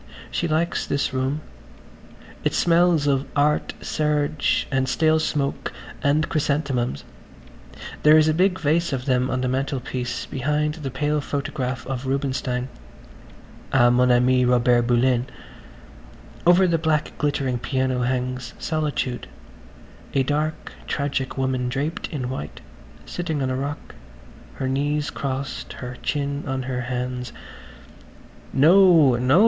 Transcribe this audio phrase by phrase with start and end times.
[0.31, 1.41] She likes this room.
[2.43, 7.03] It smells of art serge and stale smoke and chrysanthemums...
[8.01, 12.07] there is a big vase of them on the mantelpiece behind the pale photograph of
[12.07, 12.67] Rubinstein...
[13.71, 15.27] á mon ami Robert Bullen.....
[16.47, 22.61] Over the black glittering piano hangs "Solitude"–a dark tragic woman draped in white,
[23.05, 23.93] sitting on a rock,
[24.55, 27.31] her knees crossed, her chin on her hands.
[28.51, 29.39] "No, no!"